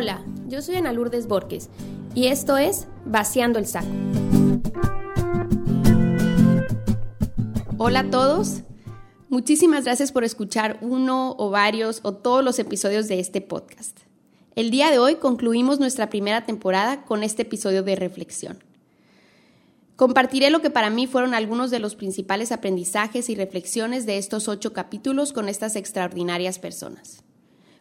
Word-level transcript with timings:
Hola, 0.00 0.24
yo 0.46 0.62
soy 0.62 0.76
Ana 0.76 0.92
Lourdes 0.92 1.26
Borges 1.26 1.70
y 2.14 2.28
esto 2.28 2.56
es 2.56 2.86
Vaciando 3.04 3.58
el 3.58 3.66
Saco. 3.66 3.88
Hola 7.78 7.98
a 7.98 8.08
todos, 8.08 8.62
muchísimas 9.28 9.86
gracias 9.86 10.12
por 10.12 10.22
escuchar 10.22 10.78
uno 10.82 11.34
o 11.36 11.50
varios 11.50 11.98
o 12.04 12.14
todos 12.14 12.44
los 12.44 12.60
episodios 12.60 13.08
de 13.08 13.18
este 13.18 13.40
podcast. 13.40 13.98
El 14.54 14.70
día 14.70 14.92
de 14.92 15.00
hoy 15.00 15.16
concluimos 15.16 15.80
nuestra 15.80 16.08
primera 16.08 16.46
temporada 16.46 17.02
con 17.04 17.24
este 17.24 17.42
episodio 17.42 17.82
de 17.82 17.96
reflexión. 17.96 18.62
Compartiré 19.96 20.50
lo 20.50 20.62
que 20.62 20.70
para 20.70 20.90
mí 20.90 21.08
fueron 21.08 21.34
algunos 21.34 21.72
de 21.72 21.80
los 21.80 21.96
principales 21.96 22.52
aprendizajes 22.52 23.28
y 23.30 23.34
reflexiones 23.34 24.06
de 24.06 24.18
estos 24.18 24.46
ocho 24.46 24.72
capítulos 24.72 25.32
con 25.32 25.48
estas 25.48 25.74
extraordinarias 25.74 26.60
personas. 26.60 27.24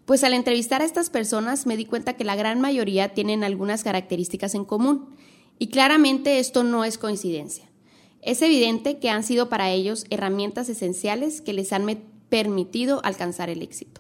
Pues 0.08 0.24
al 0.24 0.34
entrevistar 0.34 0.82
a 0.82 0.86
estas 0.86 1.10
personas 1.10 1.66
me 1.66 1.76
di 1.76 1.84
cuenta 1.84 2.14
que 2.14 2.24
la 2.24 2.38
gran 2.38 2.62
mayoría 2.62 3.14
tienen 3.14 3.44
algunas 3.44 3.84
características 3.84 4.56
en 4.56 4.64
común, 4.64 5.10
y 5.60 5.68
claramente 5.68 6.40
esto 6.40 6.64
no 6.64 6.86
es 6.86 6.98
coincidencia. 6.98 7.70
Es 8.22 8.42
evidente 8.42 9.00
que 9.00 9.10
han 9.10 9.24
sido 9.24 9.50
para 9.50 9.70
ellos 9.70 10.06
herramientas 10.10 10.70
esenciales 10.70 11.42
que 11.42 11.52
les 11.52 11.74
han 11.74 11.86
permitido 12.30 13.02
alcanzar 13.04 13.50
el 13.50 13.62
éxito. 13.62 14.00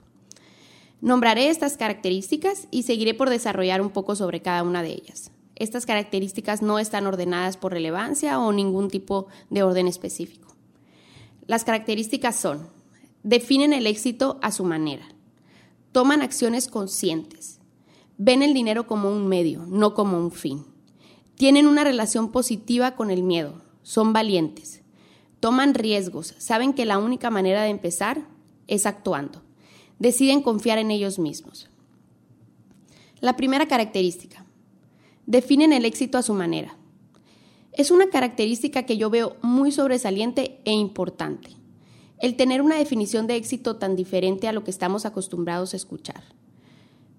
Nombraré 1.01 1.49
estas 1.49 1.75
características 1.75 2.69
y 2.71 2.83
seguiré 2.83 3.13
por 3.13 3.29
desarrollar 3.29 3.81
un 3.81 3.89
poco 3.89 4.15
sobre 4.15 4.41
cada 4.41 4.63
una 4.63 4.83
de 4.83 4.93
ellas. 4.93 5.31
Estas 5.55 5.85
características 5.85 6.61
no 6.61 6.79
están 6.79 7.05
ordenadas 7.05 7.57
por 7.57 7.73
relevancia 7.73 8.39
o 8.39 8.53
ningún 8.53 8.89
tipo 8.89 9.27
de 9.49 9.61
orden 9.61 9.89
específico. 9.89 10.55
Las 11.47 11.65
características 11.65 12.37
son, 12.37 12.69
definen 13.23 13.73
el 13.73 13.87
éxito 13.87 14.39
a 14.41 14.53
su 14.53 14.63
manera, 14.63 15.05
toman 15.91 16.21
acciones 16.21 16.67
conscientes, 16.67 17.59
ven 18.17 18.41
el 18.41 18.53
dinero 18.53 18.87
como 18.87 19.09
un 19.09 19.27
medio, 19.27 19.65
no 19.67 19.93
como 19.93 20.17
un 20.17 20.31
fin, 20.31 20.65
tienen 21.35 21.67
una 21.67 21.83
relación 21.83 22.31
positiva 22.31 22.95
con 22.95 23.11
el 23.11 23.23
miedo, 23.23 23.61
son 23.83 24.13
valientes, 24.13 24.81
toman 25.39 25.73
riesgos, 25.73 26.33
saben 26.39 26.73
que 26.73 26.85
la 26.85 26.97
única 26.97 27.29
manera 27.29 27.63
de 27.63 27.69
empezar 27.69 28.27
es 28.67 28.85
actuando, 28.85 29.41
deciden 29.99 30.41
confiar 30.41 30.77
en 30.77 30.91
ellos 30.91 31.19
mismos. 31.19 31.69
La 33.19 33.35
primera 33.35 33.67
característica, 33.67 34.45
definen 35.25 35.73
el 35.73 35.85
éxito 35.85 36.17
a 36.17 36.23
su 36.23 36.33
manera. 36.33 36.75
Es 37.73 37.91
una 37.91 38.09
característica 38.09 38.83
que 38.83 38.97
yo 38.97 39.11
veo 39.11 39.35
muy 39.43 39.71
sobresaliente 39.71 40.59
e 40.65 40.71
importante, 40.71 41.51
el 42.19 42.35
tener 42.35 42.61
una 42.61 42.77
definición 42.77 43.27
de 43.27 43.35
éxito 43.35 43.75
tan 43.75 43.95
diferente 43.95 44.47
a 44.47 44.53
lo 44.53 44.63
que 44.63 44.71
estamos 44.71 45.05
acostumbrados 45.05 45.73
a 45.73 45.77
escuchar. 45.77 46.23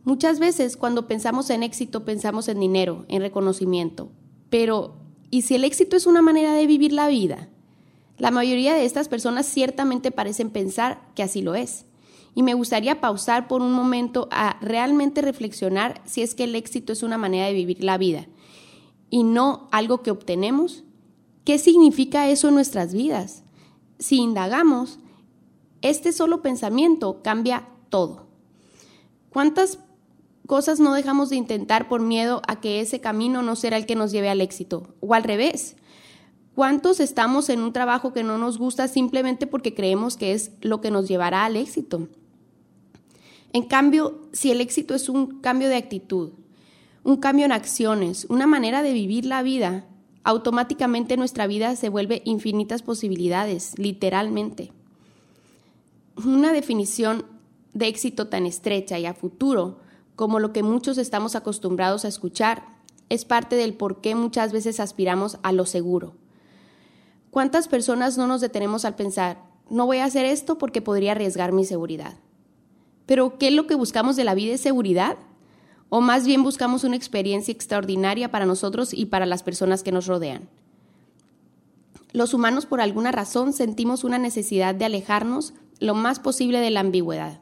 Muchas 0.05 0.39
veces 0.39 0.77
cuando 0.77 1.07
pensamos 1.07 1.51
en 1.51 1.63
éxito 1.63 2.05
pensamos 2.05 2.49
en 2.49 2.61
dinero, 2.61 3.05
en 3.09 3.21
reconocimiento, 3.21 4.11
pero 4.51 4.97
¿y 5.31 5.43
si 5.43 5.55
el 5.55 5.65
éxito 5.65 5.97
es 5.97 6.07
una 6.07 6.23
manera 6.23 6.55
de 6.55 6.67
vivir 6.67 6.93
la 6.93 7.09
vida? 7.09 7.49
La 8.17 8.31
mayoría 8.31 8.75
de 8.75 8.85
estas 8.85 9.09
personas 9.09 9.47
ciertamente 9.47 10.11
parecen 10.11 10.51
pensar 10.51 11.01
que 11.15 11.23
así 11.23 11.43
lo 11.43 11.55
es. 11.55 11.85
Y 12.35 12.43
me 12.43 12.55
gustaría 12.55 13.01
pausar 13.01 13.49
por 13.49 13.63
un 13.63 13.73
momento 13.73 14.29
a 14.31 14.59
realmente 14.61 15.23
reflexionar 15.23 16.01
si 16.05 16.23
es 16.23 16.35
que 16.35 16.45
el 16.45 16.55
éxito 16.55 16.93
es 16.93 17.03
una 17.03 17.19
manera 17.19 17.47
de 17.47 17.53
vivir 17.53 17.83
la 17.83 17.99
vida 17.99 18.27
y 19.11 19.25
no 19.25 19.69
algo 19.73 20.03
que 20.03 20.11
obtenemos. 20.11 20.85
¿Qué 21.45 21.59
significa 21.59 22.29
eso 22.29 22.49
en 22.49 22.55
nuestras 22.55 22.93
vidas? 22.93 23.45
Si 23.99 24.17
indagamos, 24.17 24.99
este 25.83 26.13
solo 26.13 26.43
pensamiento 26.43 27.21
cambia 27.23 27.69
todo. 27.89 28.27
¿Cuántas 29.31 29.79
cosas 30.47 30.81
no 30.81 30.95
dejamos 30.95 31.31
de 31.31 31.37
intentar 31.37 31.89
por 31.89 32.01
miedo 32.01 32.41
a 32.47 32.61
que 32.61 32.81
ese 32.81 33.01
camino 33.01 33.43
no 33.43 33.57
será 33.57 33.77
el 33.77 33.87
que 33.87 33.97
nos 33.97 34.13
lleve 34.13 34.31
al 34.31 34.41
éxito? 34.41 34.95
O 35.01 35.15
al 35.15 35.25
revés, 35.25 35.77
¿cuántos 36.55 37.01
estamos 37.01 37.49
en 37.49 37.61
un 37.61 37.73
trabajo 37.73 38.13
que 38.13 38.25
no 38.25 38.39
nos 38.39 38.59
gusta 38.59 38.89
simplemente 38.89 39.47
porque 39.47 39.75
creemos 39.75 40.17
que 40.17 40.33
es 40.33 40.53
lo 40.61 40.81
que 40.81 40.91
nos 40.91 41.09
llevará 41.09 41.45
al 41.45 41.57
éxito? 41.57 42.09
En 43.53 43.65
cambio, 43.65 44.23
si 44.33 44.51
el 44.51 44.61
éxito 44.61 44.95
es 44.95 45.09
un 45.09 45.41
cambio 45.41 45.69
de 45.69 45.77
actitud, 45.77 46.33
un 47.05 47.17
cambio 47.17 47.47
en 47.47 47.53
acciones, 47.53 48.27
una 48.29 48.47
manera 48.47 48.83
de 48.83 48.93
vivir 48.93 49.25
la 49.25 49.43
vida, 49.43 49.87
automáticamente 50.25 51.17
nuestra 51.17 51.47
vida 51.47 51.75
se 51.77 51.89
vuelve 51.89 52.23
infinitas 52.25 52.83
posibilidades, 52.83 53.79
literalmente. 53.79 54.73
Una 56.17 56.53
definición 56.53 57.25
de 57.73 57.89
éxito 57.89 58.29
tan 58.29 58.47
estrecha 58.47 58.99
y 58.99 59.07
a 59.07 59.15
futuro 59.15 59.79
como 60.17 60.41
lo 60.41 60.53
que 60.53 60.63
muchos 60.63 60.99
estamos 60.99 61.37
acostumbrados 61.37 62.05
a 62.05 62.09
escuchar 62.09 62.65
es 63.09 63.25
parte 63.25 63.57
del 63.57 63.75
por 63.75 64.01
qué 64.01 64.15
muchas 64.15 64.53
veces 64.53 64.81
aspiramos 64.81 65.39
a 65.43 65.53
lo 65.53 65.65
seguro. 65.65 66.15
¿Cuántas 67.31 67.69
personas 67.69 68.19
no 68.19 68.27
nos 68.27 68.41
detenemos 68.41 68.85
al 68.85 68.97
pensar, 68.97 69.43
no 69.71 69.87
voy 69.87 69.99
a 69.99 70.05
hacer 70.05 70.25
esto 70.25 70.59
porque 70.59 70.83
podría 70.83 71.13
arriesgar 71.13 71.53
mi 71.53 71.65
seguridad? 71.65 72.17
Pero 73.07 73.39
¿qué 73.39 73.49
es 73.49 73.55
lo 73.55 73.67
que 73.67 73.75
buscamos 73.75 74.17
de 74.17 74.25
la 74.25 74.35
vida? 74.35 74.55
¿Es 74.55 74.61
seguridad? 74.61 75.17
¿O 75.91 76.01
más 76.01 76.27
bien 76.27 76.43
buscamos 76.43 76.85
una 76.85 76.97
experiencia 76.97 77.53
extraordinaria 77.53 78.31
para 78.31 78.47
nosotros 78.47 78.93
y 78.93 79.07
para 79.07 79.27
las 79.27 79.43
personas 79.43 79.83
que 79.83 79.93
nos 79.93 80.07
rodean? 80.07 80.49
Los 82.13 82.35
humanos 82.35 82.67
por 82.67 82.81
alguna 82.81 83.13
razón 83.13 83.53
sentimos 83.53 84.05
una 84.05 84.19
necesidad 84.19 84.75
de 84.75 84.85
alejarnos 84.85 85.55
lo 85.79 85.95
más 85.95 86.21
posible 86.21 86.61
de 86.61 86.71
la 86.71 86.81
ambigüedad. 86.81 87.41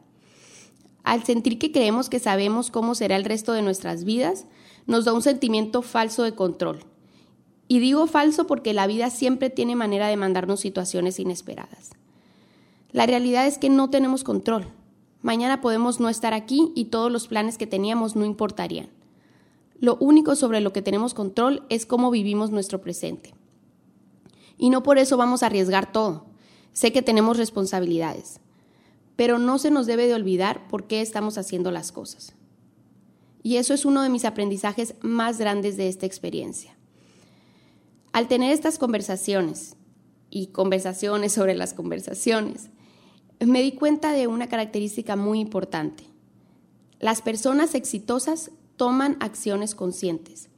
Al 1.03 1.25
sentir 1.25 1.59
que 1.59 1.73
creemos 1.73 2.09
que 2.09 2.19
sabemos 2.19 2.71
cómo 2.71 2.95
será 2.95 3.17
el 3.17 3.25
resto 3.25 3.53
de 3.53 3.63
nuestras 3.63 4.05
vidas, 4.05 4.47
nos 4.87 5.05
da 5.05 5.13
un 5.13 5.23
sentimiento 5.23 5.83
falso 5.83 6.23
de 6.23 6.35
control. 6.35 6.81
Y 7.69 7.81
digo 7.81 8.07
falso 8.07 8.47
porque 8.47 8.73
la 8.73 8.87
vida 8.87 9.11
siempre 9.11 9.51
tiene 9.51 9.77
manera 9.77 10.09
de 10.09 10.17
mandarnos 10.17 10.61
situaciones 10.61 11.19
inesperadas. 11.19 11.91
La 12.93 13.07
realidad 13.07 13.47
es 13.47 13.59
que 13.59 13.71
no 13.71 13.91
tenemos 13.91 14.25
control. 14.25 14.67
Mañana 15.27 15.61
podemos 15.61 15.99
no 15.99 16.09
estar 16.09 16.35
aquí 16.35 16.71
y 16.77 16.85
todos 16.85 17.11
los 17.11 17.27
planes 17.27 17.59
que 17.59 17.67
teníamos 17.67 18.15
no 18.15 18.25
importarían. 18.25 18.89
Lo 19.81 19.97
único 19.97 20.37
sobre 20.37 20.61
lo 20.61 20.73
que 20.73 20.83
tenemos 20.83 21.15
control 21.15 21.65
es 21.69 21.85
cómo 21.85 22.13
vivimos 22.13 22.53
nuestro 22.53 22.81
presente. 22.81 23.35
Y 24.57 24.71
no 24.71 24.85
por 24.85 24.99
eso 24.99 25.17
vamos 25.17 25.43
a 25.43 25.47
arriesgar 25.47 25.91
todo. 25.91 26.27
Sé 26.73 26.93
que 26.93 27.03
tenemos 27.03 27.39
responsabilidades, 27.39 28.39
pero 29.17 29.41
no 29.41 29.59
se 29.59 29.73
nos 29.73 29.87
debe 29.87 30.07
de 30.07 30.15
olvidar 30.15 30.69
por 30.69 30.85
qué 30.85 31.01
estamos 31.01 31.39
haciendo 31.39 31.73
las 31.73 31.91
cosas. 31.91 32.37
Y 33.43 33.57
eso 33.57 33.75
es 33.75 33.85
uno 33.85 34.03
de 34.03 34.11
mis 34.11 34.27
aprendizajes 34.27 34.95
más 35.01 35.39
grandes 35.39 35.77
de 35.77 35.89
esta 35.89 36.07
experiencia. 36.07 36.77
Al 38.13 38.29
tener 38.29 38.53
estas 38.53 38.79
conversaciones 38.79 39.75
y 40.31 40.47
conversaciones 40.47 41.33
sobre 41.33 41.57
las 41.57 41.75
conversaciones, 41.75 42.71
me 43.45 43.63
di 43.63 43.73
cuenta 43.73 44.13
de 44.13 44.27
una 44.27 44.49
característica 44.49 45.17
muy 45.17 45.41
importante. 45.41 46.05
Las 46.99 47.21
personas 47.21 47.75
exitosas 47.75 48.51
toman 48.77 49.17
acciones 49.21 49.75
conscientes, 49.75 50.49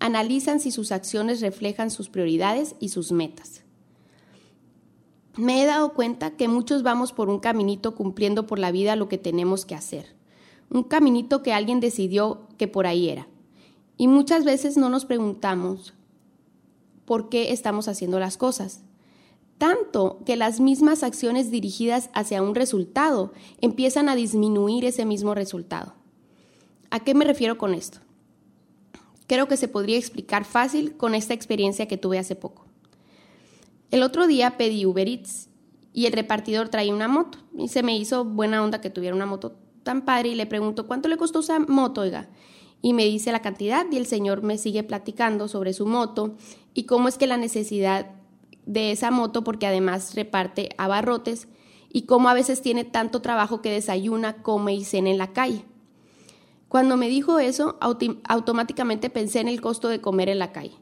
analizan 0.00 0.60
si 0.60 0.70
sus 0.70 0.92
acciones 0.92 1.40
reflejan 1.40 1.90
sus 1.90 2.08
prioridades 2.08 2.74
y 2.80 2.88
sus 2.88 3.12
metas. 3.12 3.62
Me 5.36 5.62
he 5.62 5.66
dado 5.66 5.92
cuenta 5.92 6.32
que 6.36 6.48
muchos 6.48 6.82
vamos 6.82 7.12
por 7.12 7.28
un 7.28 7.40
caminito 7.40 7.94
cumpliendo 7.94 8.46
por 8.46 8.58
la 8.58 8.70
vida 8.70 8.96
lo 8.96 9.08
que 9.08 9.18
tenemos 9.18 9.66
que 9.66 9.74
hacer, 9.74 10.14
un 10.70 10.84
caminito 10.84 11.42
que 11.42 11.52
alguien 11.52 11.80
decidió 11.80 12.48
que 12.56 12.68
por 12.68 12.86
ahí 12.86 13.08
era. 13.08 13.28
Y 13.98 14.08
muchas 14.08 14.44
veces 14.44 14.76
no 14.76 14.88
nos 14.88 15.04
preguntamos 15.04 15.94
por 17.04 17.28
qué 17.28 17.52
estamos 17.52 17.88
haciendo 17.88 18.18
las 18.18 18.36
cosas 18.36 18.82
tanto 19.62 20.18
que 20.26 20.34
las 20.34 20.58
mismas 20.58 21.04
acciones 21.04 21.52
dirigidas 21.52 22.10
hacia 22.14 22.42
un 22.42 22.56
resultado 22.56 23.32
empiezan 23.60 24.08
a 24.08 24.16
disminuir 24.16 24.84
ese 24.84 25.04
mismo 25.04 25.36
resultado. 25.36 25.94
¿A 26.90 26.98
qué 26.98 27.14
me 27.14 27.24
refiero 27.24 27.58
con 27.58 27.72
esto? 27.72 28.00
Creo 29.28 29.46
que 29.46 29.56
se 29.56 29.68
podría 29.68 29.98
explicar 29.98 30.44
fácil 30.44 30.96
con 30.96 31.14
esta 31.14 31.32
experiencia 31.32 31.86
que 31.86 31.96
tuve 31.96 32.18
hace 32.18 32.34
poco. 32.34 32.66
El 33.92 34.02
otro 34.02 34.26
día 34.26 34.56
pedí 34.56 34.84
Uber 34.84 35.06
Eats 35.06 35.48
y 35.92 36.06
el 36.06 36.12
repartidor 36.12 36.68
traía 36.68 36.92
una 36.92 37.06
moto 37.06 37.38
y 37.56 37.68
se 37.68 37.84
me 37.84 37.96
hizo 37.96 38.24
buena 38.24 38.64
onda 38.64 38.80
que 38.80 38.90
tuviera 38.90 39.14
una 39.14 39.26
moto 39.26 39.54
tan 39.84 40.04
padre 40.04 40.30
y 40.30 40.34
le 40.34 40.46
pregunto, 40.46 40.88
¿cuánto 40.88 41.08
le 41.08 41.16
costó 41.16 41.38
esa 41.38 41.60
moto, 41.60 42.00
oiga? 42.00 42.28
Y 42.80 42.94
me 42.94 43.04
dice 43.04 43.30
la 43.30 43.42
cantidad 43.42 43.86
y 43.92 43.96
el 43.96 44.06
señor 44.06 44.42
me 44.42 44.58
sigue 44.58 44.82
platicando 44.82 45.46
sobre 45.46 45.72
su 45.72 45.86
moto 45.86 46.34
y 46.74 46.82
cómo 46.86 47.06
es 47.06 47.16
que 47.16 47.28
la 47.28 47.36
necesidad 47.36 48.21
de 48.66 48.92
esa 48.92 49.10
moto 49.10 49.44
porque 49.44 49.66
además 49.66 50.14
reparte 50.14 50.70
abarrotes 50.78 51.48
y 51.88 52.02
cómo 52.02 52.28
a 52.28 52.34
veces 52.34 52.62
tiene 52.62 52.84
tanto 52.84 53.22
trabajo 53.22 53.60
que 53.60 53.70
desayuna, 53.70 54.42
come 54.42 54.74
y 54.74 54.84
cena 54.84 55.10
en 55.10 55.18
la 55.18 55.32
calle. 55.32 55.64
Cuando 56.68 56.96
me 56.96 57.08
dijo 57.08 57.38
eso, 57.38 57.78
automáticamente 57.80 59.10
pensé 59.10 59.40
en 59.40 59.48
el 59.48 59.60
costo 59.60 59.88
de 59.88 60.00
comer 60.00 60.28
en 60.28 60.38
la 60.38 60.52
calle. 60.52 60.76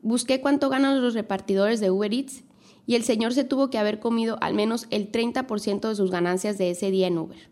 Busqué 0.00 0.40
cuánto 0.40 0.68
ganan 0.68 1.02
los 1.02 1.14
repartidores 1.14 1.80
de 1.80 1.90
Uber 1.90 2.12
Eats 2.14 2.44
y 2.86 2.94
el 2.94 3.02
señor 3.02 3.34
se 3.34 3.44
tuvo 3.44 3.68
que 3.68 3.78
haber 3.78 3.98
comido 3.98 4.38
al 4.40 4.54
menos 4.54 4.86
el 4.90 5.10
30% 5.10 5.88
de 5.88 5.94
sus 5.96 6.10
ganancias 6.10 6.56
de 6.56 6.70
ese 6.70 6.90
día 6.90 7.08
en 7.08 7.18
Uber. 7.18 7.50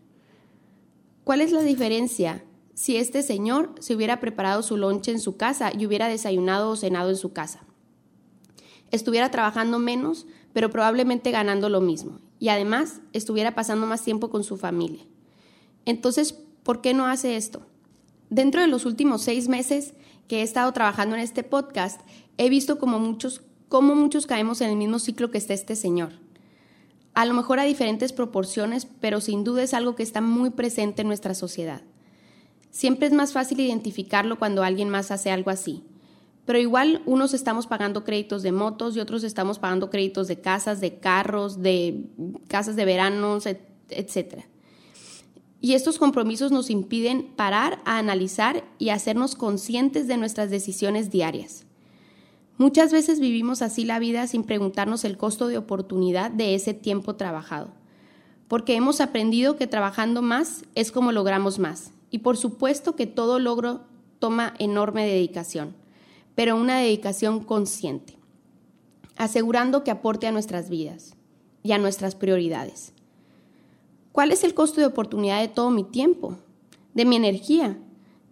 ¿Cuál 1.25 1.41
es 1.41 1.51
la 1.51 1.61
diferencia 1.61 2.45
si 2.77 2.95
este 2.95 3.23
señor 3.23 3.73
se 3.79 3.95
hubiera 3.95 4.19
preparado 4.19 4.61
su 4.61 4.77
lonche 4.77 5.09
en 5.09 5.19
su 5.19 5.35
casa 5.35 5.71
y 5.75 5.87
hubiera 5.87 6.07
desayunado 6.07 6.69
o 6.69 6.75
cenado 6.75 7.09
en 7.09 7.15
su 7.15 7.33
casa. 7.33 7.66
Estuviera 8.91 9.31
trabajando 9.31 9.79
menos, 9.79 10.25
pero 10.53 10.69
probablemente 10.69 11.31
ganando 11.31 11.69
lo 11.69 11.81
mismo. 11.81 12.19
Y 12.39 12.49
además 12.49 13.01
estuviera 13.13 13.55
pasando 13.55 13.87
más 13.87 14.03
tiempo 14.03 14.29
con 14.29 14.43
su 14.43 14.57
familia. 14.57 15.03
Entonces, 15.85 16.33
¿por 16.63 16.81
qué 16.81 16.93
no 16.93 17.05
hace 17.05 17.35
esto? 17.35 17.61
Dentro 18.29 18.61
de 18.61 18.67
los 18.67 18.85
últimos 18.85 19.21
seis 19.21 19.47
meses 19.47 19.93
que 20.27 20.39
he 20.39 20.41
estado 20.41 20.71
trabajando 20.73 21.15
en 21.15 21.21
este 21.21 21.43
podcast, 21.43 22.01
he 22.37 22.49
visto 22.49 22.77
como 22.77 22.99
muchos, 22.99 23.41
cómo 23.69 23.95
muchos 23.95 24.27
caemos 24.27 24.61
en 24.61 24.69
el 24.69 24.75
mismo 24.75 24.99
ciclo 24.99 25.31
que 25.31 25.37
está 25.37 25.53
este 25.53 25.75
señor. 25.75 26.13
A 27.13 27.25
lo 27.25 27.33
mejor 27.33 27.59
a 27.59 27.63
diferentes 27.63 28.13
proporciones, 28.13 28.85
pero 28.99 29.21
sin 29.21 29.43
duda 29.43 29.63
es 29.63 29.73
algo 29.73 29.95
que 29.95 30.03
está 30.03 30.21
muy 30.21 30.51
presente 30.51 31.01
en 31.01 31.07
nuestra 31.07 31.33
sociedad. 31.33 31.81
Siempre 32.69 33.07
es 33.07 33.13
más 33.13 33.33
fácil 33.33 33.59
identificarlo 33.59 34.37
cuando 34.37 34.63
alguien 34.63 34.89
más 34.89 35.09
hace 35.09 35.31
algo 35.31 35.49
así. 35.49 35.83
Pero 36.47 36.59
igual 36.59 37.01
unos 37.05 37.33
estamos 37.33 37.67
pagando 37.67 38.05
créditos 38.05 38.41
de 38.41 38.53
motos 38.53 38.95
y 38.95 39.01
otros 39.01 39.25
estamos 39.25 39.59
pagando 39.59 39.89
créditos 39.89 40.29
de 40.29 40.39
casas, 40.39 40.79
de 40.79 40.97
carros, 40.97 41.61
de 41.61 42.05
casas 42.47 42.77
de 42.77 42.85
veranos, 42.85 43.45
etc. 43.89 44.45
Y 45.59 45.73
estos 45.73 45.97
compromisos 45.99 46.53
nos 46.53 46.69
impiden 46.69 47.33
parar 47.35 47.81
a 47.83 47.97
analizar 47.97 48.63
y 48.79 48.89
hacernos 48.89 49.35
conscientes 49.35 50.07
de 50.07 50.15
nuestras 50.15 50.49
decisiones 50.49 51.11
diarias. 51.11 51.65
Muchas 52.57 52.93
veces 52.93 53.19
vivimos 53.19 53.61
así 53.61 53.83
la 53.83 53.99
vida 53.99 54.25
sin 54.25 54.45
preguntarnos 54.45 55.03
el 55.03 55.17
costo 55.17 55.47
de 55.47 55.57
oportunidad 55.57 56.31
de 56.31 56.55
ese 56.55 56.73
tiempo 56.73 57.17
trabajado, 57.17 57.71
porque 58.47 58.75
hemos 58.75 59.01
aprendido 59.01 59.57
que 59.57 59.67
trabajando 59.67 60.21
más 60.21 60.63
es 60.75 60.93
como 60.93 61.11
logramos 61.11 61.59
más 61.59 61.91
y 62.09 62.19
por 62.19 62.37
supuesto 62.37 62.95
que 62.95 63.05
todo 63.05 63.37
logro 63.37 63.81
toma 64.19 64.53
enorme 64.59 65.05
dedicación, 65.05 65.75
pero 66.37 66.55
una 66.55 66.77
dedicación 66.77 67.39
consciente, 67.39 68.13
asegurando 69.15 69.83
que 69.83 69.89
aporte 69.89 70.27
a 70.27 70.31
nuestras 70.31 70.69
vidas 70.69 71.15
y 71.63 71.71
a 71.71 71.79
nuestras 71.79 72.13
prioridades. 72.13 72.93
¿Cuál 74.11 74.31
es 74.31 74.43
el 74.43 74.53
costo 74.53 74.79
de 74.79 74.85
oportunidad 74.85 75.41
de 75.41 75.47
todo 75.47 75.71
mi 75.71 75.83
tiempo? 75.83 76.37
¿De 76.93 77.05
mi 77.05 77.15
energía? 77.15 77.79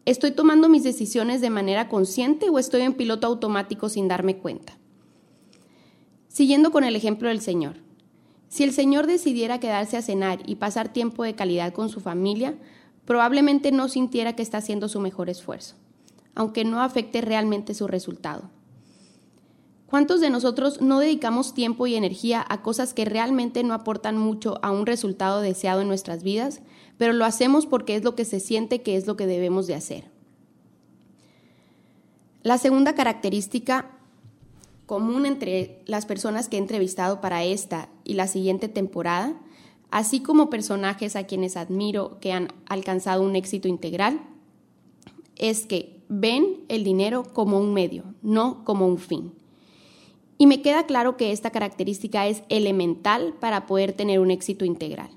¿Estoy 0.06 0.30
tomando 0.30 0.70
mis 0.70 0.84
decisiones 0.84 1.42
de 1.42 1.50
manera 1.50 1.90
consciente 1.90 2.48
o 2.52 2.60
estoy 2.60 2.84
en 2.84 2.94
piloto 2.94 3.26
automático 3.26 3.90
sin 3.90 4.08
darme 4.08 4.38
cuenta? 4.38 4.78
Siguiendo 6.28 6.72
con 6.72 6.84
el 6.84 6.96
ejemplo 6.96 7.30
del 7.30 7.42
Señor. 7.42 7.78
Si 8.50 8.64
el 8.64 8.72
Señor 8.72 9.08
decidiera 9.08 9.60
quedarse 9.60 9.98
a 9.98 10.04
cenar 10.04 10.48
y 10.48 10.58
pasar 10.58 10.94
tiempo 10.94 11.24
de 11.24 11.34
calidad 11.34 11.74
con 11.74 11.90
su 11.90 12.02
familia, 12.02 12.54
probablemente 13.04 13.72
no 13.72 13.90
sintiera 13.90 14.36
que 14.36 14.44
está 14.44 14.60
haciendo 14.60 14.90
su 14.90 15.00
mejor 15.00 15.28
esfuerzo, 15.28 15.74
aunque 16.36 16.66
no 16.66 16.82
afecte 16.82 17.22
realmente 17.22 17.74
su 17.74 17.88
resultado. 17.88 18.50
¿Cuántos 19.88 20.20
de 20.20 20.30
nosotros 20.30 20.82
no 20.82 21.00
dedicamos 21.00 21.54
tiempo 21.54 21.88
y 21.88 21.96
energía 21.96 22.46
a 22.48 22.62
cosas 22.62 22.94
que 22.94 23.06
realmente 23.06 23.64
no 23.64 23.74
aportan 23.74 24.18
mucho 24.18 24.60
a 24.62 24.72
un 24.72 24.86
resultado 24.86 25.42
deseado 25.42 25.82
en 25.82 25.88
nuestras 25.88 26.24
vidas, 26.24 26.62
pero 26.98 27.14
lo 27.14 27.26
hacemos 27.26 27.66
porque 27.66 27.96
es 27.96 28.04
lo 28.04 28.16
que 28.16 28.26
se 28.26 28.40
siente 28.40 28.82
que 28.82 28.98
es 28.98 29.08
lo 29.08 29.16
que 29.16 29.28
debemos 29.28 29.68
de 29.68 29.76
hacer? 29.76 30.12
La 32.44 32.58
segunda 32.58 32.94
característica 32.94 33.92
común 34.86 35.26
entre 35.26 35.82
las 35.86 36.06
personas 36.06 36.48
que 36.48 36.58
he 36.58 36.60
entrevistado 36.60 37.22
para 37.22 37.44
esta 37.44 37.90
y 38.04 38.14
la 38.14 38.28
siguiente 38.28 38.68
temporada 38.68 39.36
así 39.96 40.20
como 40.20 40.50
personajes 40.50 41.16
a 41.16 41.24
quienes 41.24 41.56
admiro 41.56 42.20
que 42.20 42.34
han 42.34 42.50
alcanzado 42.68 43.24
un 43.24 43.38
éxito 43.38 43.70
integral, 43.70 44.20
es 45.38 45.66
que 45.66 45.95
ven 46.10 46.64
el 46.68 46.84
dinero 46.84 47.24
como 47.24 47.60
un 47.60 47.74
medio, 47.74 48.04
no 48.22 48.64
como 48.64 48.88
un 48.88 48.98
fin. 48.98 49.34
Y 50.38 50.48
me 50.48 50.62
queda 50.62 50.86
claro 50.86 51.18
que 51.18 51.32
esta 51.32 51.50
característica 51.50 52.28
es 52.28 52.44
elemental 52.50 53.34
para 53.40 53.66
poder 53.66 53.94
tener 53.94 54.20
un 54.20 54.32
éxito 54.32 54.66
integral. 54.66 55.10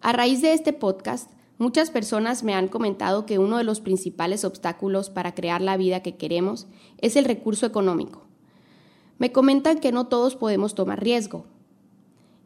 A 0.00 0.12
raíz 0.12 0.42
de 0.42 0.52
este 0.52 0.72
podcast, 0.72 1.30
muchas 1.58 1.90
personas 1.90 2.42
me 2.42 2.54
han 2.54 2.68
comentado 2.68 3.26
que 3.26 3.38
uno 3.38 3.58
de 3.58 3.64
los 3.64 3.80
principales 3.80 4.44
obstáculos 4.44 5.10
para 5.10 5.34
crear 5.34 5.60
la 5.60 5.76
vida 5.76 6.02
que 6.02 6.16
queremos 6.16 6.66
es 6.98 7.16
el 7.16 7.24
recurso 7.24 7.66
económico. 7.66 8.22
Me 9.18 9.32
comentan 9.32 9.80
que 9.80 9.92
no 9.92 10.06
todos 10.06 10.36
podemos 10.36 10.74
tomar 10.74 11.02
riesgo. 11.02 11.44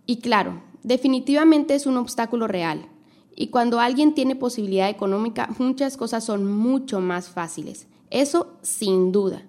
Y 0.07 0.17
claro, 0.19 0.63
Definitivamente 0.85 1.75
es 1.75 1.87
un 1.87 1.97
obstáculo 1.97 2.47
real. 2.47 2.87
Y 3.37 3.49
cuando 3.49 3.81
alguien 3.81 4.15
tiene 4.15 4.37
posibilidad 4.37 4.89
económica, 4.89 5.49
muchas 5.59 5.97
cosas 5.97 6.25
son 6.25 6.47
mucho 6.47 7.01
más 7.01 7.29
fáciles. 7.29 7.87
Eso 8.11 8.57
sin 8.63 9.11
duda. 9.11 9.43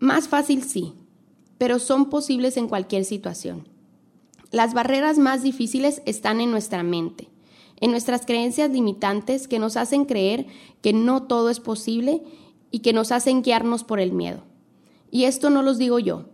Más 0.00 0.26
fácil 0.26 0.64
sí, 0.64 0.94
pero 1.58 1.78
son 1.78 2.10
posibles 2.10 2.56
en 2.56 2.68
cualquier 2.68 3.04
situación. 3.04 3.68
Las 4.50 4.74
barreras 4.74 5.18
más 5.18 5.42
difíciles 5.42 6.02
están 6.04 6.40
en 6.40 6.50
nuestra 6.50 6.82
mente, 6.82 7.28
en 7.80 7.92
nuestras 7.92 8.26
creencias 8.26 8.70
limitantes 8.70 9.46
que 9.46 9.60
nos 9.60 9.76
hacen 9.76 10.04
creer 10.04 10.46
que 10.80 10.92
no 10.92 11.22
todo 11.22 11.48
es 11.48 11.60
posible 11.60 12.22
y 12.72 12.80
que 12.80 12.92
nos 12.92 13.12
hacen 13.12 13.42
guiarnos 13.42 13.84
por 13.84 14.00
el 14.00 14.12
miedo. 14.12 14.42
Y 15.10 15.24
esto 15.24 15.50
no 15.50 15.62
los 15.62 15.78
digo 15.78 16.00
yo, 16.00 16.26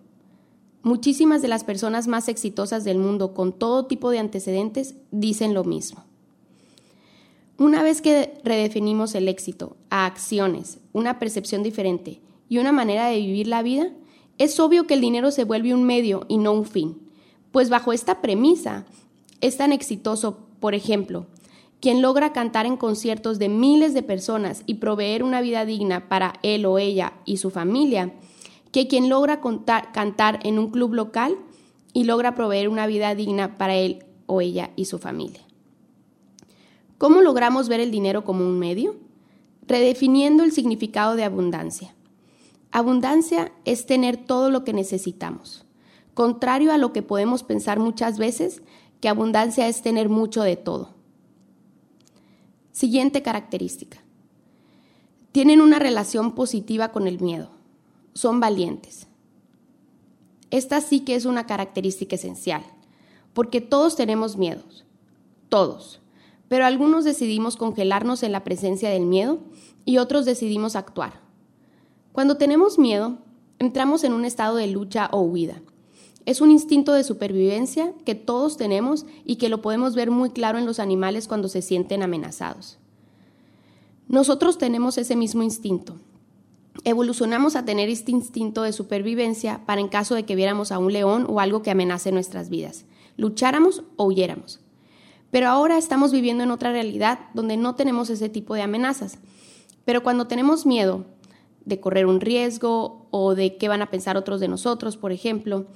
Muchísimas 0.89 1.43
de 1.43 1.49
las 1.49 1.65
personas 1.65 2.09
más 2.09 2.29
exitosas 2.29 2.83
del 2.83 2.97
mundo 2.97 3.35
con 3.35 3.53
todo 3.53 3.85
tipo 3.85 4.09
de 4.09 4.21
antecedentes 4.21 4.95
dicen 5.11 5.53
lo 5.53 5.63
mismo. 5.63 6.03
Una 7.59 7.83
vez 7.83 8.01
que 8.01 8.41
redefinimos 8.43 9.15
el 9.15 9.29
éxito 9.29 9.77
a 9.91 10.07
acciones, 10.07 10.79
una 10.95 11.19
percepción 11.19 11.63
diferente 11.63 12.23
y 12.49 12.57
una 12.57 12.73
manera 12.73 13.09
de 13.09 13.19
vivir 13.19 13.49
la 13.49 13.63
vida, 13.63 13.93
es 14.39 14.59
obvio 14.61 14.87
que 14.87 14.95
el 14.95 15.03
dinero 15.03 15.31
se 15.31 15.45
vuelve 15.45 15.75
un 15.75 15.85
medio 15.85 16.25
y 16.27 16.39
no 16.39 16.55
un 16.55 16.65
fin. 16.65 16.97
Pues 17.53 17.69
bajo 17.69 17.93
esta 17.93 18.23
premisa 18.23 18.87
es 19.43 19.59
tan 19.59 19.73
exitoso, 19.73 20.39
por 20.59 20.75
ejemplo, 20.75 21.27
quien 21.83 22.01
logra 22.01 22.33
cantar 22.33 22.65
en 22.65 22.79
conciertos 22.79 23.39
de 23.39 23.51
miles 23.51 23.93
de 23.93 24.03
personas 24.03 24.63
y 24.65 24.77
proveer 24.77 25.23
una 25.23 25.43
vida 25.43 25.67
digna 25.67 26.09
para 26.09 26.41
él 26.43 26.65
o 26.65 26.79
ella 26.79 27.13
y 27.27 27.37
su 27.37 27.51
familia, 27.51 28.15
que 28.73 28.89
quien 28.89 29.09
logra 29.09 29.41
cantar 29.93 30.41
en 30.43 30.59
un 30.59 30.71
club 30.71 30.95
local 30.95 31.37
y 31.93 32.05
logra 32.05 32.35
proveer 32.35 32.69
una 32.69 32.87
vida 32.87 33.15
digna 33.15 33.57
para 33.59 33.75
él 33.75 34.05
o 34.27 34.41
ella 34.41 34.71
y 34.77 34.85
su 34.85 34.99
familia. 34.99 35.41
¿Cómo 36.99 37.21
logramos 37.21 37.69
ver 37.69 37.81
el 37.81 37.91
dinero 37.91 38.25
como 38.25 38.45
un 38.45 38.59
medio? 38.59 38.97
Redefiniendo 39.67 40.43
el 40.43 40.53
significado 40.53 41.17
de 41.17 41.25
abundancia. 41.25 41.95
Abundancia 42.71 43.53
es 43.65 43.87
tener 43.87 44.17
todo 44.17 44.51
lo 44.51 44.65
que 44.65 44.73
necesitamos. 44.73 45.65
Contrario 46.15 46.73
a 46.73 46.79
lo 46.79 46.93
que 46.93 47.03
podemos 47.03 47.43
pensar 47.45 47.79
muchas 47.79 48.19
veces, 48.19 48.63
que 49.01 49.09
abundancia 49.09 49.69
es 49.69 49.81
tener 49.81 50.09
mucho 50.09 50.43
de 50.43 50.57
todo. 50.57 50.95
Siguiente 52.73 53.23
característica. 53.23 53.99
Tienen 55.33 55.61
una 55.61 55.79
relación 55.79 56.35
positiva 56.35 56.91
con 56.91 57.07
el 57.07 57.21
miedo 57.21 57.58
son 58.19 58.41
valientes. 58.41 59.07
Esta 60.51 60.81
sí 60.81 61.01
que 61.01 61.15
es 61.15 61.25
una 61.25 61.47
característica 61.47 62.17
esencial, 62.17 62.65
porque 63.33 63.61
todos 63.61 63.95
tenemos 63.95 64.37
miedos, 64.37 64.85
todos, 65.49 66.01
pero 66.49 66.67
algunos 66.67 67.05
decidimos 67.05 67.57
congelarnos 67.57 68.25
en 68.25 68.33
la 68.33 68.43
presencia 68.43 68.91
del 68.91 69.07
miedo 69.07 69.39
y 69.85 69.99
otros 69.99 70.25
decidimos 70.25 70.75
actuar. 70.75 71.21
Cuando 72.11 72.39
tenemos 72.39 72.77
miedo, 72.77 73.19
entramos 73.61 74.03
en 74.03 74.13
un 74.13 74.25
estado 74.25 74.57
de 74.57 74.67
lucha 74.67 75.09
o 75.13 75.21
huida. 75.21 75.63
Es 76.27 76.41
un 76.41 76.51
instinto 76.51 76.95
de 76.95 77.05
supervivencia 77.05 77.93
que 78.05 78.17
todos 78.17 78.57
tenemos 78.57 79.07
y 79.25 79.37
que 79.37 79.49
lo 79.49 79.63
podemos 79.63 79.95
ver 79.95 80.11
muy 80.11 80.31
claro 80.31 80.59
en 80.59 80.67
los 80.67 80.81
animales 80.81 81.29
cuando 81.29 81.49
se 81.49 81.63
sienten 81.63 82.03
amenazados. 82.03 82.79
Nosotros 84.09 84.59
tenemos 84.59 84.99
ese 84.99 85.15
mismo 85.15 85.45
instinto, 85.45 85.95
evolucionamos 86.85 87.57
a 87.57 87.65
tener 87.65 87.89
este 87.89 88.13
instinto 88.13 88.63
de 88.63 88.73
supervivencia 88.73 89.63
para 89.67 89.81
en 89.81 89.89
caso 89.89 90.15
de 90.15 90.25
que 90.25 90.37
viéramos 90.37 90.73
a 90.73 90.79
un 90.79 90.93
león 90.93 91.27
o 91.29 91.41
algo 91.41 91.63
que 91.63 91.71
amenace 91.71 92.13
nuestras 92.13 92.49
vidas, 92.49 92.85
lucháramos 93.17 93.83
o 93.97 94.05
huyéramos. 94.05 94.61
Pero 95.31 95.49
ahora 95.49 95.77
estamos 95.77 96.13
viviendo 96.13 96.45
en 96.45 96.51
otra 96.51 96.73
realidad 96.73 97.21
donde 97.35 97.57
no 97.57 97.75
tenemos 97.75 98.09
ese 98.11 98.29
tipo 98.29 98.55
de 98.55 98.63
amenazas. 98.63 99.19
Pero 99.85 100.03
cuando 100.03 100.27
tenemos 100.27 100.65
miedo 100.65 101.05
de 101.65 101.81
correr 101.81 102.07
un 102.07 102.21
riesgo 102.21 103.07
o 103.11 103.35
de 103.35 103.57
qué 103.57 103.69
van 103.69 103.83
a 103.83 103.91
pensar 103.91 104.17
otros 104.17 104.41
de 104.41 104.49
nosotros, 104.49 104.97
por 104.97 105.13
ejemplo, 105.13 105.67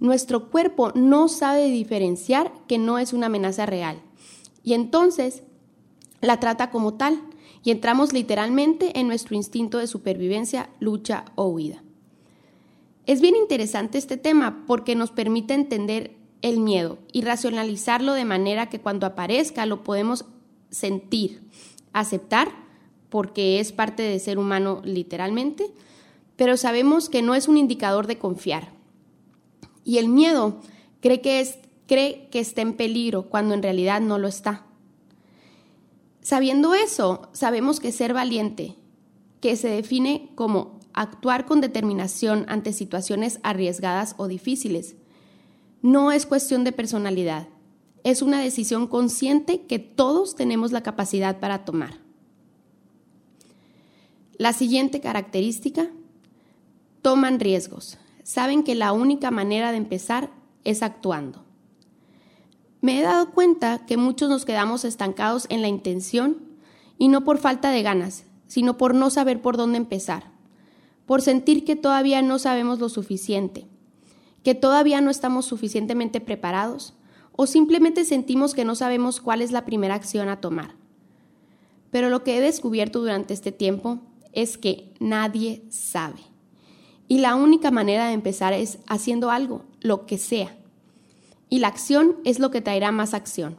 nuestro 0.00 0.50
cuerpo 0.50 0.92
no 0.94 1.28
sabe 1.28 1.66
diferenciar 1.68 2.52
que 2.66 2.78
no 2.78 2.98
es 2.98 3.12
una 3.12 3.26
amenaza 3.26 3.66
real. 3.66 4.00
Y 4.62 4.72
entonces 4.72 5.42
la 6.20 6.40
trata 6.40 6.70
como 6.70 6.94
tal 6.94 7.20
y 7.64 7.70
entramos 7.70 8.12
literalmente 8.12 9.00
en 9.00 9.08
nuestro 9.08 9.34
instinto 9.34 9.78
de 9.78 9.86
supervivencia, 9.86 10.68
lucha 10.80 11.24
o 11.34 11.46
huida. 11.46 11.82
Es 13.06 13.20
bien 13.22 13.34
interesante 13.36 13.98
este 13.98 14.18
tema 14.18 14.64
porque 14.66 14.94
nos 14.94 15.10
permite 15.10 15.54
entender 15.54 16.14
el 16.42 16.60
miedo 16.60 16.98
y 17.10 17.22
racionalizarlo 17.22 18.12
de 18.12 18.26
manera 18.26 18.68
que 18.68 18.80
cuando 18.80 19.06
aparezca 19.06 19.64
lo 19.64 19.82
podemos 19.82 20.26
sentir, 20.70 21.42
aceptar, 21.94 22.48
porque 23.08 23.60
es 23.60 23.72
parte 23.72 24.02
de 24.02 24.18
ser 24.18 24.38
humano 24.38 24.82
literalmente, 24.84 25.70
pero 26.36 26.58
sabemos 26.58 27.08
que 27.08 27.22
no 27.22 27.34
es 27.34 27.48
un 27.48 27.56
indicador 27.56 28.06
de 28.06 28.18
confiar. 28.18 28.72
Y 29.84 29.98
el 29.98 30.08
miedo 30.08 30.60
cree 31.00 31.22
que, 31.22 31.46
cree 31.86 32.28
que 32.30 32.40
está 32.40 32.60
en 32.60 32.74
peligro 32.74 33.30
cuando 33.30 33.54
en 33.54 33.62
realidad 33.62 34.02
no 34.02 34.18
lo 34.18 34.28
está. 34.28 34.66
Sabiendo 36.24 36.72
eso, 36.72 37.28
sabemos 37.34 37.80
que 37.80 37.92
ser 37.92 38.14
valiente, 38.14 38.76
que 39.42 39.56
se 39.56 39.68
define 39.68 40.30
como 40.34 40.80
actuar 40.94 41.44
con 41.44 41.60
determinación 41.60 42.46
ante 42.48 42.72
situaciones 42.72 43.40
arriesgadas 43.42 44.14
o 44.16 44.26
difíciles, 44.26 44.96
no 45.82 46.12
es 46.12 46.24
cuestión 46.24 46.64
de 46.64 46.72
personalidad, 46.72 47.48
es 48.04 48.22
una 48.22 48.40
decisión 48.40 48.86
consciente 48.86 49.66
que 49.66 49.78
todos 49.78 50.34
tenemos 50.34 50.72
la 50.72 50.82
capacidad 50.82 51.40
para 51.40 51.66
tomar. 51.66 51.98
La 54.38 54.54
siguiente 54.54 55.02
característica, 55.02 55.90
toman 57.02 57.38
riesgos. 57.38 57.98
Saben 58.22 58.64
que 58.64 58.74
la 58.74 58.94
única 58.94 59.30
manera 59.30 59.72
de 59.72 59.76
empezar 59.76 60.30
es 60.64 60.82
actuando. 60.82 61.44
Me 62.84 63.00
he 63.00 63.02
dado 63.02 63.30
cuenta 63.30 63.86
que 63.86 63.96
muchos 63.96 64.28
nos 64.28 64.44
quedamos 64.44 64.84
estancados 64.84 65.46
en 65.48 65.62
la 65.62 65.68
intención 65.68 66.36
y 66.98 67.08
no 67.08 67.24
por 67.24 67.38
falta 67.38 67.70
de 67.70 67.82
ganas, 67.82 68.26
sino 68.46 68.76
por 68.76 68.94
no 68.94 69.08
saber 69.08 69.40
por 69.40 69.56
dónde 69.56 69.78
empezar, 69.78 70.24
por 71.06 71.22
sentir 71.22 71.64
que 71.64 71.76
todavía 71.76 72.20
no 72.20 72.38
sabemos 72.38 72.80
lo 72.80 72.90
suficiente, 72.90 73.66
que 74.42 74.54
todavía 74.54 75.00
no 75.00 75.10
estamos 75.10 75.46
suficientemente 75.46 76.20
preparados 76.20 76.92
o 77.32 77.46
simplemente 77.46 78.04
sentimos 78.04 78.52
que 78.52 78.66
no 78.66 78.74
sabemos 78.74 79.22
cuál 79.22 79.40
es 79.40 79.50
la 79.50 79.64
primera 79.64 79.94
acción 79.94 80.28
a 80.28 80.42
tomar. 80.42 80.74
Pero 81.90 82.10
lo 82.10 82.22
que 82.22 82.36
he 82.36 82.42
descubierto 82.42 83.00
durante 83.00 83.32
este 83.32 83.50
tiempo 83.50 84.00
es 84.34 84.58
que 84.58 84.92
nadie 85.00 85.64
sabe. 85.70 86.20
Y 87.08 87.20
la 87.20 87.34
única 87.34 87.70
manera 87.70 88.08
de 88.08 88.12
empezar 88.12 88.52
es 88.52 88.78
haciendo 88.86 89.30
algo, 89.30 89.64
lo 89.80 90.04
que 90.04 90.18
sea. 90.18 90.54
Y 91.48 91.58
la 91.58 91.68
acción 91.68 92.16
es 92.24 92.38
lo 92.38 92.50
que 92.50 92.60
traerá 92.60 92.92
más 92.92 93.14
acción. 93.14 93.58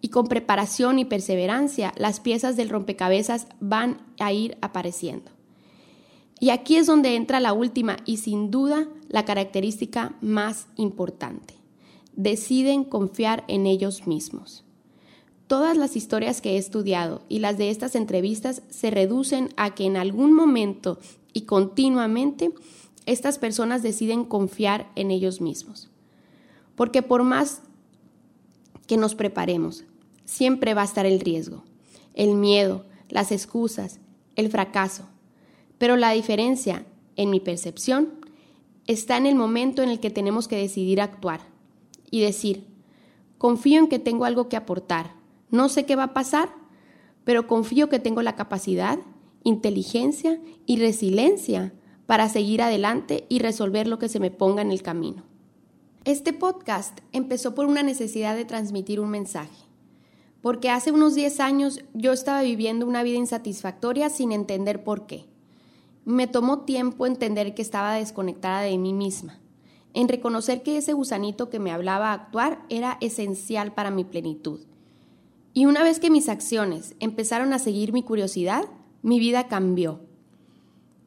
Y 0.00 0.08
con 0.08 0.26
preparación 0.26 0.98
y 0.98 1.04
perseverancia, 1.04 1.92
las 1.96 2.20
piezas 2.20 2.56
del 2.56 2.70
rompecabezas 2.70 3.46
van 3.60 3.98
a 4.18 4.32
ir 4.32 4.56
apareciendo. 4.62 5.30
Y 6.38 6.50
aquí 6.50 6.76
es 6.76 6.86
donde 6.86 7.16
entra 7.16 7.38
la 7.38 7.52
última 7.52 7.98
y 8.06 8.16
sin 8.16 8.50
duda 8.50 8.88
la 9.08 9.24
característica 9.24 10.14
más 10.22 10.68
importante 10.76 11.60
deciden 12.16 12.84
confiar 12.84 13.44
en 13.48 13.66
ellos 13.66 14.06
mismos. 14.06 14.64
Todas 15.46 15.76
las 15.76 15.96
historias 15.96 16.40
que 16.40 16.52
he 16.52 16.56
estudiado 16.58 17.22
y 17.28 17.40
las 17.40 17.58
de 17.58 17.70
estas 17.70 17.94
entrevistas 17.94 18.62
se 18.68 18.90
reducen 18.90 19.48
a 19.56 19.74
que 19.74 19.84
en 19.84 19.96
algún 19.96 20.32
momento 20.32 20.98
y 21.32 21.42
continuamente 21.42 22.52
estas 23.06 23.38
personas 23.38 23.82
deciden 23.82 24.24
confiar 24.24 24.90
en 24.94 25.10
ellos 25.10 25.40
mismos. 25.40 25.89
Porque 26.80 27.02
por 27.02 27.24
más 27.24 27.60
que 28.86 28.96
nos 28.96 29.14
preparemos, 29.14 29.84
siempre 30.24 30.72
va 30.72 30.80
a 30.80 30.86
estar 30.86 31.04
el 31.04 31.20
riesgo, 31.20 31.62
el 32.14 32.36
miedo, 32.36 32.86
las 33.10 33.32
excusas, 33.32 34.00
el 34.34 34.48
fracaso. 34.48 35.04
Pero 35.76 35.98
la 35.98 36.12
diferencia, 36.12 36.86
en 37.16 37.28
mi 37.28 37.38
percepción, 37.38 38.14
está 38.86 39.18
en 39.18 39.26
el 39.26 39.34
momento 39.34 39.82
en 39.82 39.90
el 39.90 40.00
que 40.00 40.08
tenemos 40.08 40.48
que 40.48 40.56
decidir 40.56 41.02
actuar 41.02 41.42
y 42.10 42.22
decir, 42.22 42.66
confío 43.36 43.78
en 43.78 43.88
que 43.88 43.98
tengo 43.98 44.24
algo 44.24 44.48
que 44.48 44.56
aportar, 44.56 45.12
no 45.50 45.68
sé 45.68 45.84
qué 45.84 45.96
va 45.96 46.04
a 46.04 46.14
pasar, 46.14 46.48
pero 47.24 47.46
confío 47.46 47.90
que 47.90 47.98
tengo 47.98 48.22
la 48.22 48.36
capacidad, 48.36 48.98
inteligencia 49.44 50.40
y 50.64 50.78
resiliencia 50.78 51.74
para 52.06 52.30
seguir 52.30 52.62
adelante 52.62 53.26
y 53.28 53.40
resolver 53.40 53.86
lo 53.86 53.98
que 53.98 54.08
se 54.08 54.18
me 54.18 54.30
ponga 54.30 54.62
en 54.62 54.70
el 54.70 54.80
camino. 54.80 55.29
Este 56.06 56.32
podcast 56.32 56.98
empezó 57.12 57.54
por 57.54 57.66
una 57.66 57.82
necesidad 57.82 58.34
de 58.34 58.46
transmitir 58.46 59.00
un 59.00 59.10
mensaje, 59.10 59.66
porque 60.40 60.70
hace 60.70 60.92
unos 60.92 61.14
10 61.14 61.40
años 61.40 61.80
yo 61.92 62.12
estaba 62.12 62.40
viviendo 62.40 62.86
una 62.86 63.02
vida 63.02 63.18
insatisfactoria 63.18 64.08
sin 64.08 64.32
entender 64.32 64.82
por 64.82 65.04
qué. 65.04 65.26
Me 66.06 66.26
tomó 66.26 66.60
tiempo 66.60 67.06
entender 67.06 67.54
que 67.54 67.60
estaba 67.60 67.94
desconectada 67.94 68.62
de 68.62 68.78
mí 68.78 68.94
misma 68.94 69.40
en 69.92 70.08
reconocer 70.08 70.62
que 70.62 70.78
ese 70.78 70.94
gusanito 70.94 71.50
que 71.50 71.58
me 71.58 71.70
hablaba 71.70 72.10
a 72.10 72.14
actuar 72.14 72.64
era 72.70 72.96
esencial 73.02 73.74
para 73.74 73.90
mi 73.90 74.04
plenitud. 74.04 74.60
Y 75.52 75.66
una 75.66 75.82
vez 75.82 75.98
que 76.00 76.10
mis 76.10 76.30
acciones 76.30 76.94
empezaron 77.00 77.52
a 77.52 77.58
seguir 77.58 77.92
mi 77.92 78.02
curiosidad, 78.02 78.64
mi 79.02 79.18
vida 79.18 79.48
cambió. 79.48 80.00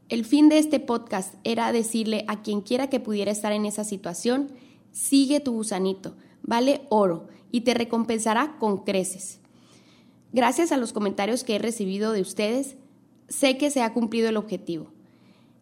El 0.09 0.25
fin 0.25 0.49
de 0.49 0.59
este 0.59 0.79
podcast 0.79 1.33
era 1.43 1.71
decirle 1.71 2.25
a 2.27 2.43
quien 2.43 2.61
quiera 2.61 2.89
que 2.91 2.99
pudiera 2.99 3.31
estar 3.31 3.53
en 3.53 3.65
esa 3.65 3.83
situación, 3.83 4.51
sigue 4.93 5.41
tu 5.41 5.51
gusanito, 5.51 6.15
vale 6.41 6.83
oro 6.89 7.27
y 7.51 7.61
te 7.61 7.73
recompensará 7.73 8.55
con 8.59 8.85
creces. 8.85 9.41
Gracias 10.31 10.71
a 10.71 10.77
los 10.77 10.93
comentarios 10.93 11.43
que 11.43 11.55
he 11.55 11.59
recibido 11.59 12.13
de 12.13 12.21
ustedes, 12.21 12.77
sé 13.27 13.57
que 13.57 13.69
se 13.69 13.81
ha 13.81 13.93
cumplido 13.93 14.29
el 14.29 14.37
objetivo. 14.37 14.87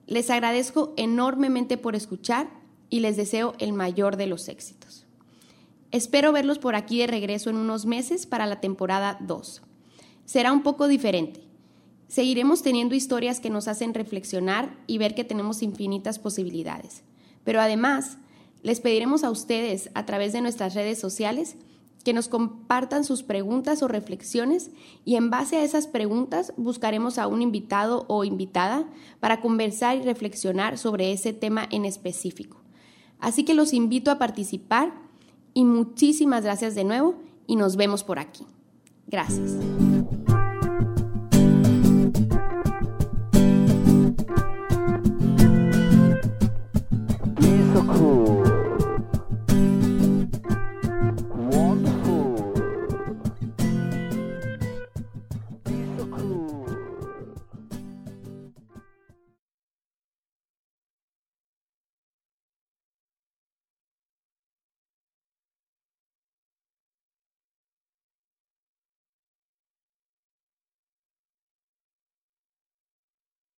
Les 0.06 0.30
agradezco 0.30 0.94
enormemente 0.98 1.78
por 1.78 1.96
escuchar 1.96 2.50
y 2.90 3.00
les 3.00 3.18
deseo 3.18 3.56
el 3.60 3.74
mayor 3.74 4.18
de 4.18 4.28
los 4.28 4.48
éxitos. 4.50 5.06
Espero 5.92 6.32
verlos 6.32 6.60
por 6.60 6.76
aquí 6.76 7.00
de 7.00 7.08
regreso 7.08 7.50
en 7.50 7.58
unos 7.58 7.86
meses 7.86 8.26
para 8.26 8.46
la 8.46 8.62
temporada 8.62 9.18
2. 9.22 9.62
Será 10.26 10.54
un 10.54 10.64
poco 10.64 10.88
diferente. 10.88 11.42
Seguiremos 12.08 12.62
teniendo 12.62 12.96
historias 12.96 13.40
que 13.40 13.50
nos 13.50 13.68
hacen 13.68 13.94
reflexionar 13.94 14.78
y 14.88 14.98
ver 14.98 15.16
que 15.16 15.24
tenemos 15.24 15.62
infinitas 15.62 16.20
posibilidades. 16.20 17.04
Pero 17.44 17.62
además, 17.62 18.18
les 18.64 18.80
pediremos 18.80 19.24
a 19.24 19.32
ustedes 19.32 19.90
a 19.94 20.06
través 20.06 20.34
de 20.34 20.42
nuestras 20.42 20.74
redes 20.74 21.00
sociales 21.00 21.56
que 22.04 22.14
nos 22.14 22.28
compartan 22.28 23.04
sus 23.04 23.24
preguntas 23.24 23.84
o 23.84 23.88
reflexiones 23.88 24.72
y 25.06 25.16
en 25.16 25.30
base 25.30 25.58
a 25.58 25.64
esas 25.64 25.88
preguntas 25.88 26.54
buscaremos 26.58 27.18
a 27.18 27.28
un 27.28 27.42
invitado 27.42 28.06
o 28.08 28.24
invitada 28.24 28.88
para 29.20 29.42
conversar 29.42 29.98
y 29.98 30.02
reflexionar 30.02 30.78
sobre 30.78 31.12
ese 31.12 31.34
tema 31.34 31.68
en 31.72 31.86
específico. 31.86 32.58
Así 33.20 33.44
que 33.44 33.54
los 33.54 33.74
invito 33.74 34.10
a 34.10 34.18
participar 34.18 34.94
y 35.54 35.64
muchísimas 35.64 36.44
gracias 36.44 36.76
de 36.76 36.84
nuevo 36.84 37.16
y 37.46 37.56
nos 37.56 37.76
vemos 37.76 38.04
por 38.04 38.18
aquí. 38.18 38.46
Gracias. 39.08 39.52